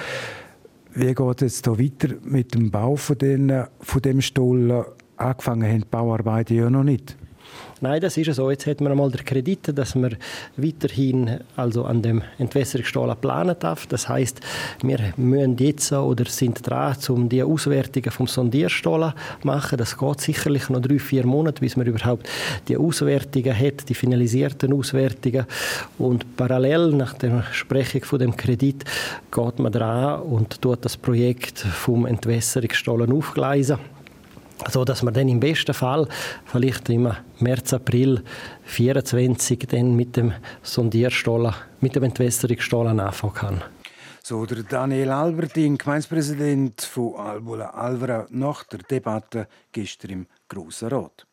[0.95, 4.85] Wie geht es hier weiter mit dem Bau von, den, von Stollen?
[5.17, 7.17] Angefangen haben die Bauarbeiten ja noch nicht.
[7.83, 8.49] Nein, das ist so.
[8.49, 10.15] Jetzt hat man einmal den Kredit, dass man
[10.55, 13.87] weiterhin also an dem Entwässerungsstollen planen darf.
[13.87, 14.39] Das heißt,
[14.81, 19.77] wir müssen jetzt oder sind dran, um die Auswertungen vom Sondierstollen zu machen.
[19.77, 22.29] Das geht sicherlich noch drei, vier Monate, bis man überhaupt
[22.69, 25.45] die Auswertungen hat, die finalisierten Auswertungen.
[25.97, 28.85] Und parallel nach der Sprechung von dem Kredit
[29.29, 33.77] geht man dran und tut das Projekt vom Entwässerungsstollen aufgleisen
[34.69, 36.07] so dass man dann im besten Fall
[36.45, 38.23] vielleicht im März, April
[38.65, 43.63] 24 dann mit dem Sondierstollen, mit dem Entwässerungsstollen anfangen kann.
[44.21, 51.27] So der Daniel Albertin, Gemeinspräsident von Albola Alvera, nach der Debatte gestern im Grossen Rat.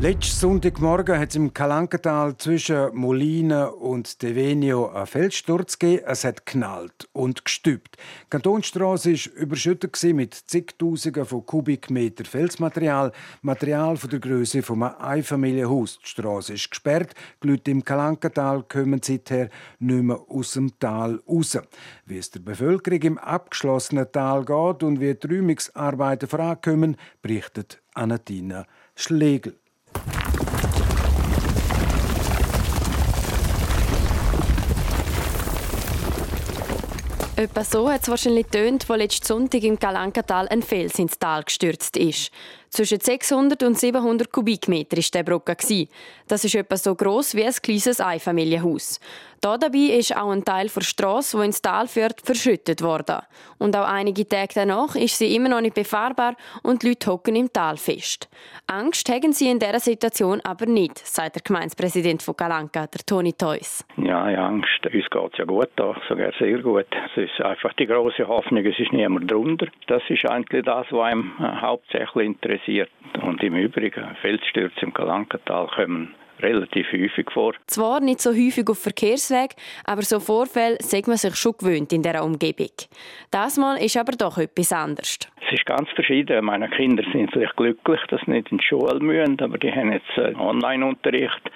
[0.00, 6.04] Letzten Sonntagmorgen hat es im Kalankental zwischen Molina und Devenio einen Felssturz gegeben.
[6.06, 7.96] Es hat knallt und gestübt.
[7.96, 13.10] Die Kantonstrasse war überschüttet mit zigtausenden von Kubikmeter Felsmaterial,
[13.42, 15.98] Material von der Größe von einem Einfamilienhaus.
[15.98, 17.14] Die Straße ist gesperrt.
[17.42, 19.48] Die Leute im Kalankental kommen seither
[19.80, 21.58] nicht mehr aus dem Tal raus.
[22.06, 28.64] Wie es der Bevölkerung im abgeschlossenen Tal geht und wie die Räumungsarbeiten vorankommen, berichtet Anatina
[28.94, 29.56] Schlegel.
[37.38, 41.44] Etwa so hat es wahrscheinlich tönt, wo letzten Sonntag im Galankatal ein Fels ins Tal
[41.44, 42.32] gestürzt ist.
[42.70, 45.56] Zwischen 600 und 700 Kubikmeter war der Brücke.
[46.28, 49.00] Das ist etwa so groß wie ein kleines Einfamilienhaus.
[49.40, 53.18] Da dabei ist auch ein Teil der Straße, die ins Tal führt, verschüttet worden.
[53.58, 57.36] Und auch einige Tage danach ist sie immer noch nicht befahrbar und die Leute hocken
[57.36, 58.28] im Tal fest.
[58.66, 63.32] Angst haben sie in dieser Situation aber nicht, sagt der Gemeindepräsident von Kalanka, der Toni
[63.32, 63.84] Theus.
[63.96, 64.84] Ja, ja, Angst.
[64.84, 66.86] Uns geht es ja gut da, sogar sehr gut.
[66.90, 69.68] Es ist einfach die große Hoffnung, es ist niemand drunter.
[69.86, 72.57] Das ist eigentlich das, was einem äh, hauptsächlich interessiert.
[73.22, 77.54] Und im Übrigen, Felsstürze im Kalankatal kommen relativ häufig vor.
[77.66, 82.02] Zwar nicht so häufig auf Verkehrsweg, aber so Vorfälle sagt man sich schon gewöhnt in
[82.02, 82.70] dieser Umgebung.
[83.30, 85.18] Das Mal ist aber doch etwas anderes.
[85.46, 86.44] Es ist ganz verschieden.
[86.44, 89.92] Meine Kinder sind vielleicht glücklich, dass sie nicht in die Schule müssen, aber die haben
[89.92, 91.50] jetzt äh, Online-Unterricht.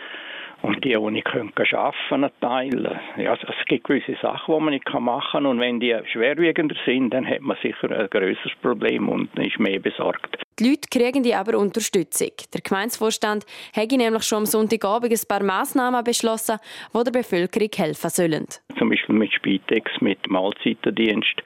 [0.63, 3.01] Und die, die nicht können arbeiten Teil.
[3.17, 5.47] Ja, es gibt gewisse Sachen, die man nicht machen kann.
[5.47, 9.81] Und wenn die schwerwiegender sind, dann hat man sicher ein größeres Problem und ist mehr
[9.81, 10.39] besorgt.
[10.59, 12.33] Die Leute kriegen die aber Unterstützung.
[12.53, 16.59] Der Gemeindevorstand hat nämlich schon am Sonntagabend ein paar Massnahmen beschlossen,
[16.95, 18.47] die der Bevölkerung helfen sollen.
[18.79, 21.43] Zum Beispiel mit Spitex, mit Mahlzeitendienst,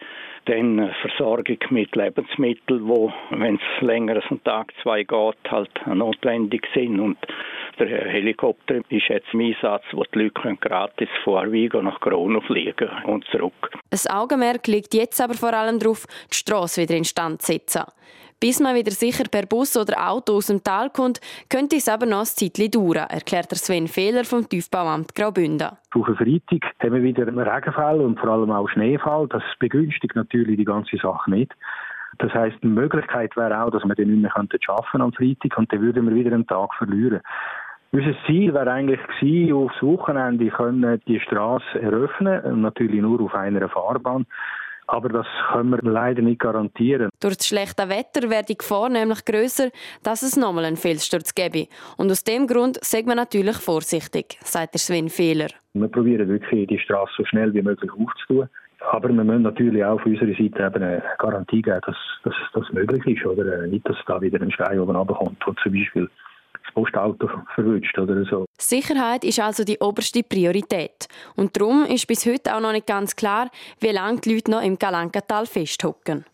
[0.47, 6.67] dann Versorgung mit Lebensmitteln, wo, wenn es länger als einen Tag, zwei geht, halt notwendig
[6.75, 7.01] sind.
[7.01, 7.19] Und
[7.79, 12.89] der Helikopter ist jetzt im Einsatz, wo die Leute gratis von Arvigo nach Corona fliegen
[13.05, 13.71] und zurück.
[13.91, 17.83] Das Augenmerk liegt jetzt aber vor allem darauf, die Strasse wieder instand zu setzen.
[18.39, 22.05] Bis man wieder sicher per Bus oder Auto aus dem Tal kommt, könnte es aber
[22.05, 25.69] noch ein Zeitchen dauern, erklärt der Sven Fehler vom Tiefbauamt Graubünden.
[25.95, 29.27] Auf Freitag haben wir wieder einen Regenfall und vor allem auch Schneefall.
[29.29, 31.51] Das begünstigt natürlich die ganze Sache nicht.
[32.19, 35.57] Das heißt, eine Möglichkeit wäre auch, dass wir den nicht mehr arbeiten könnten am Freitag
[35.57, 37.21] und dann würden wir wieder einen Tag verlieren.
[37.93, 43.67] Unser Ziel wäre eigentlich gewesen, aufs Wochenende können die Straße eröffnen, natürlich nur auf einer
[43.71, 44.27] Fahrbahn.
[44.89, 47.11] Aber das können wir leider nicht garantieren.
[47.21, 49.71] Durch das schlechte Wetter wäre die Gefahr nämlich grösser,
[50.03, 51.67] dass es nochmal einen Felssturz gäbe.
[51.97, 55.49] Und aus dem Grund sagt man natürlich vorsichtig, sagt der Sven Fehler.
[55.75, 58.49] Wir probieren wirklich, die Straße so schnell wie möglich aufzutun.
[58.93, 62.73] Aber wir müssen natürlich auch von unserer Seite eben eine Garantie geben, dass, dass das
[62.73, 63.27] möglich ist.
[63.27, 66.09] Oder nicht, dass da wieder ein Stein oben runterkommt, zum Beispiel
[66.77, 68.45] Postauto verwünscht oder so.
[68.59, 71.09] Sicherheit ist also die oberste Priorität.
[71.35, 74.63] Und darum ist bis heute auch noch nicht ganz klar, wie lange die Leute noch
[74.63, 76.27] im Kalankatal festhocken.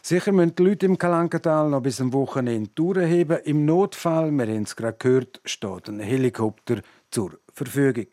[0.00, 3.38] Sicher müssen die Leute im Kalankatal noch bis am Wochenende durchheben.
[3.44, 8.06] Im Notfall, wir haben es gerade gehört, steht ein Helikopter zur Verfügung.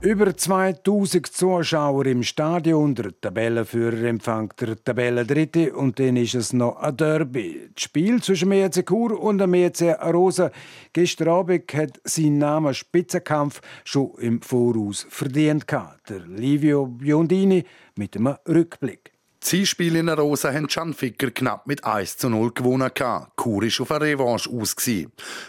[0.00, 2.94] Über 2000 Zuschauer im Stadion.
[2.94, 7.68] Der Tabellenführer empfängt der Tabellendritte und dann ist es noch ein Derby.
[7.74, 10.52] Das Spiel zwischen dem EC Chur und dem EC Arosa
[10.92, 15.66] gestern Abend hat sein Name Spitzenkampf schon im Voraus verdient.
[16.08, 17.64] Der Livio Biondini
[17.96, 19.17] mit einem Rückblick.
[19.48, 22.90] Zwei Spiele in Rosa haben Schanficker knapp mit 1 zu 0 gewonnen.
[22.94, 24.76] Chur war auf eine Revanche aus.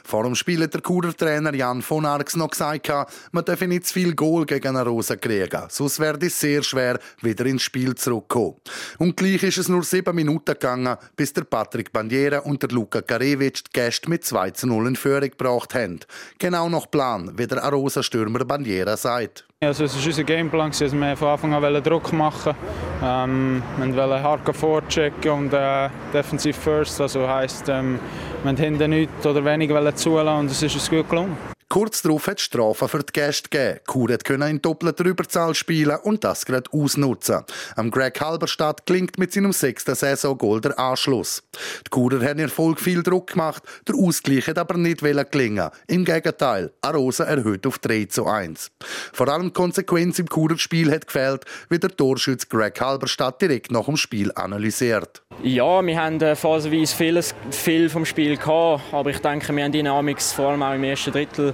[0.05, 2.89] Vor dem Spiel hat der Churer Trainer Jan von Arx noch gesagt,
[3.33, 5.65] man dürfe nicht zu viel Goal gegen eine Rosa kriegen.
[5.67, 8.55] Sonst werde es sehr schwer, wieder ins Spiel zurückzukommen.
[8.99, 13.01] Und gleich ist es nur sieben Minuten gegangen, bis der Patrick Bandiera und der Luca
[13.01, 15.99] Karewitsch die Gäste mit 2 zu 0 in Führung gebracht haben.
[16.37, 19.48] Genau nach Plan, wie der Arosa-Stürmer Bandiera sagt.
[19.61, 22.55] Also es war unser Gameplan, also wir von Anfang an Druck machen.
[23.03, 27.99] Ähm, wir wollten hart vorchecken und äh, defensiv first, also heisst, ähm,
[28.41, 31.35] wir wollten hinten nichts oder wenig zulassen und es ist uns gut gelungen.
[31.71, 33.79] Kurz darauf hat es Strafen für die Gäste gegeben.
[33.85, 37.43] Chur konnte in doppelter Überzahl spielen und das gerade ausnutzen.
[37.75, 41.43] Am Greg Halberstadt klingt mit seinem sechsten Saison-Goal der Anschluss.
[41.85, 45.69] Die Churer haben Erfolg viel Druck gemacht, der Ausgleich hat aber nicht gelingen.
[45.85, 48.71] Im Gegenteil, Arosa erhöht auf 3 zu 1.
[49.13, 53.85] Vor allem Konsequenz im Churer Spiel hat gefehlt, wie der Torschütz Greg Halberstadt direkt nach
[53.85, 55.21] dem Spiel analysiert.
[55.43, 59.71] Ja, wir haben äh, phasenweise vieles, viel vom Spiel gehabt, aber ich denke, wir haben
[59.71, 61.53] Dynamics vor allem auch im ersten Drittel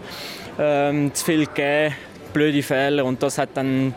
[0.60, 1.96] ähm, zu viel gegeben,
[2.34, 3.06] blöde Fehler.
[3.06, 3.94] Und das hat dann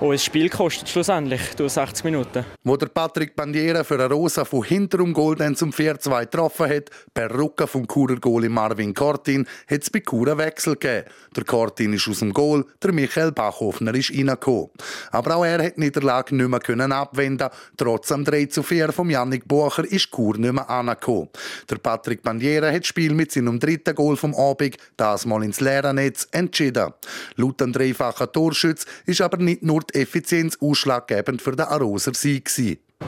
[0.00, 2.44] auch ein Spiel gekostet, schlussendlich, durch 60 Minuten.
[2.64, 7.32] Wo der Patrick Bandiera für eine Rosa von hinterem Goal zum 4-2 getroffen hat, per
[7.32, 11.06] Rücken vom Churer Goalie Marvin Cortin, hat es bei Chur einen Wechsel gegeben.
[11.34, 14.70] Der Cortin ist aus dem Goal, der Michael Bachhofner ist reingekommen.
[15.12, 18.92] Aber auch er hat die Niederlage nicht mehr können abwenden Trotz am 3 zu 4
[18.92, 21.28] von Yannick Bucher ist Chur nicht mehr angekommen.
[21.70, 25.60] Der Patrick Bandiera hat das Spiel mit seinem dritten Goal vom Abend, das mal ins
[25.60, 26.92] Lehrernetz, entschieden.
[27.36, 32.50] Laut dem dreifachen Torschütz ist aber nicht nur die Effizienz ausschlaggebend für den Aroser Sieg.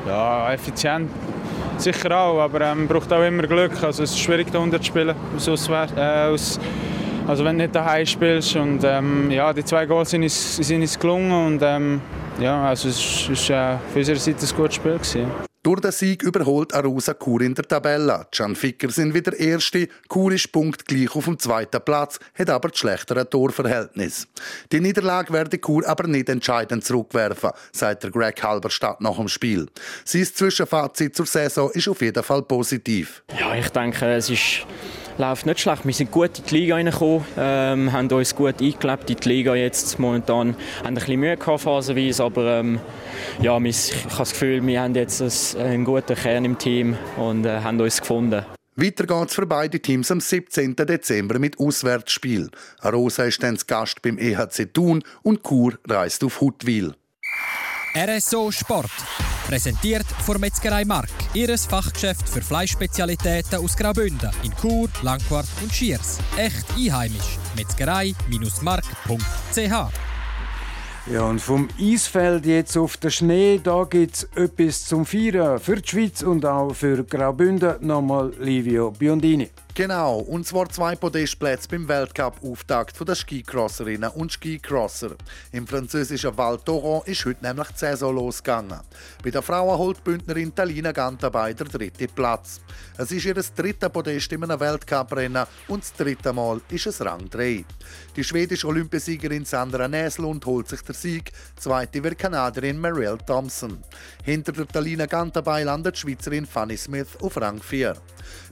[0.06, 1.10] Ja, effizient
[1.80, 3.82] sicher auch, aber man ähm, braucht auch immer Glück.
[3.82, 5.14] Also es ist schwierig, da zu spielen.
[5.36, 6.60] Aus, äh, aus,
[7.26, 8.56] also wenn du nicht daheim spielst.
[8.56, 12.00] Und, ähm, ja, die zwei Goals sind uns, sind uns gelungen und ähm,
[12.40, 14.92] ja, also es war äh, für unsere Seite ein gutes Spiel.
[14.94, 15.26] Gewesen.
[15.68, 18.26] Durch den Sieg überholt Arusa Chur in der Tabelle.
[18.32, 22.78] Can Ficker sind wieder Erste, Chur ist punktgleich auf dem zweiten Platz, hat aber das
[22.78, 24.26] schlechtere Torverhältnis.
[24.72, 29.66] Die Niederlage werde Chur aber nicht entscheidend zurückwerfen, sagt der Greg Halberstadt nach dem Spiel.
[30.06, 33.22] Sein Zwischenfazit zur Saison ist auf jeden Fall positiv.
[33.38, 34.66] Ja, ich denke, es ist
[35.18, 35.84] läuft nicht schlecht.
[35.84, 39.54] Wir sind gut in die Liga reingekommen, ähm, haben uns gut eingelebt in die Liga
[39.54, 40.56] jetzt momentan.
[40.78, 42.80] Haben ein bisschen Mühe gehabt phasenweise, aber ähm,
[43.42, 47.60] ja, ich habe das Gefühl, wir haben jetzt einen guten Kern im Team und äh,
[47.60, 48.44] haben uns gefunden.
[48.76, 50.76] Weiter geht es für beide Teams am 17.
[50.76, 52.48] Dezember mit Auswärtsspiel.
[52.80, 56.94] Arosa ist dann Gast beim EHC Thun und Chur reist auf Huttwil.
[57.98, 58.92] RSO Sport.
[59.48, 61.08] Präsentiert von Metzgerei Mark.
[61.34, 66.20] Ihres Fachgeschäft für Fleischspezialitäten aus Graubünden in Chur, Langquart und Schiers.
[66.36, 67.38] Echt einheimisch.
[67.56, 69.92] Metzgerei-mark.ch
[71.10, 75.76] ja, und vom Eisfeld jetzt auf den Schnee, da gibt es etwas zum Feiern für
[75.76, 77.76] die Schweiz und auch für Graubünden.
[77.80, 79.48] Nochmal Livio Biondini.
[79.74, 85.14] Genau, und zwar zwei Podestplätze beim Weltcup-Auftakt der Skicrosserinnen und Skicrosser.
[85.52, 88.80] Im französischen Val d'Oron ist heute nämlich die Saison losgegangen.
[89.22, 92.60] Bei der Frauen holt Bündnerin Talina Gantabay der dritte Platz.
[92.96, 97.30] Es ist ihr dritter Podest in einem Weltcuprennen und das dritte Mal ist es Rang
[97.30, 97.64] 3.
[98.16, 103.78] Die schwedische Olympiasiegerin Sandra Näslund holt sich den Sieg, zweite wird Kanadierin Marielle Thompson.
[104.24, 107.94] Hinter der Talina Gantabay landet die Schweizerin Fanny Smith auf Rang 4.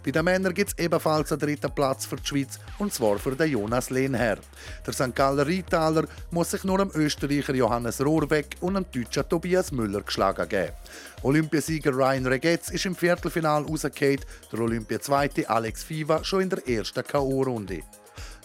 [0.05, 3.35] Bei den Männern gibt es ebenfalls einen dritten Platz für die Schweiz, und zwar für
[3.35, 4.39] den Jonas Lehnherr.
[4.87, 5.15] Der St.
[5.15, 10.49] Galler Rietaler muss sich nur dem Österreicher Johannes Rohrweg und dem Deutschen Tobias Müller geschlagen
[10.49, 10.73] geben.
[11.23, 14.21] Olympiasieger Ryan Regetz ist im Viertelfinal rausgefallen,
[14.53, 17.83] der Olympia-Zweite Alex Fiva schon in der ersten K.O.-Runde.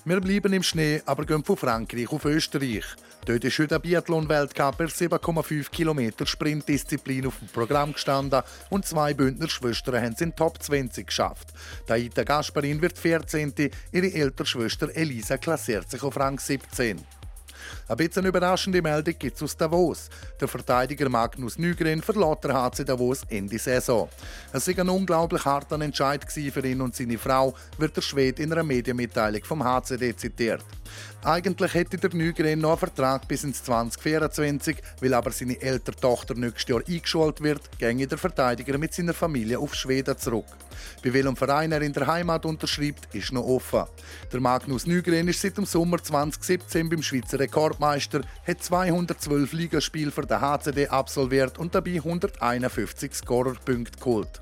[0.04, 2.86] Wir bleiben im Schnee, aber gehen von Frankreich auf Österreich.
[3.26, 9.14] Dort ist heute der Biathlon-Weltcup per 7,5 Kilometer Sprintdisziplin auf dem Programm gestanden und zwei
[9.14, 11.50] Bündner Schwestern haben es in Top 20 geschafft.
[11.86, 13.54] Daita Gasparin wird 14.
[13.92, 17.00] Ihre ältere Schwester Elisa klassiert sich auf Rang 17.
[17.88, 20.10] Ein bisschen überraschende Meldung gibt es aus Davos.
[20.39, 24.10] Der Verteidiger Magnus Nygren verlor der HC Davos Ende Saison.
[24.54, 28.52] Es war ein unglaublich harter Entscheid für ihn und seine Frau, wird der Schwede in
[28.52, 30.63] einer Medienmitteilung vom HCD zitiert.
[31.24, 36.34] Eigentlich hätte der Nygren noch einen Vertrag bis ins 2024, weil aber seine ältere Tochter
[36.34, 40.48] nächstes Jahr eingeschult wird, ginge der Verteidiger mit seiner Familie auf Schweden zurück.
[41.04, 43.84] Bei welchem Verein er in der Heimat unterschreibt, ist noch offen.
[44.34, 50.26] Der Magnus Nygren ist seit dem Sommer 2017 beim Schweizer Rekordmeister, hat 212 Ligaspiele für
[50.26, 54.42] den HCD absolviert und dabei 151 Scorerpunkte geholt.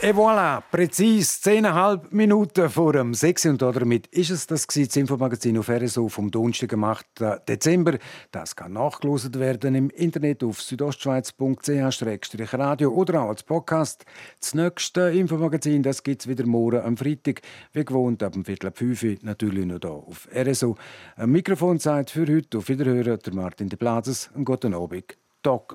[0.00, 3.46] Et voilà, präzise 10,5 Minuten vor dem 6.
[3.46, 7.04] Und damit ist es das, das Infomagazin auf RSO vom Donnerstag, am 8.
[7.48, 7.98] Dezember.
[8.30, 14.04] Das kann nachgelost werden im Internet auf südostschweiz.ch-radio oder auch als Podcast.
[14.38, 17.42] Das nächste Infomagazin gibt es wieder morgen am Freitag,
[17.72, 20.76] wie gewohnt ab dem Viertel ab 5 Uhr, natürlich noch hier auf RSO.
[21.16, 22.58] Ein Mikrofonzeit für heute.
[22.58, 24.30] Auf Wiederhören, der Martin de Plazes.
[24.32, 25.18] Einen guten Abend.
[25.42, 25.74] Talk.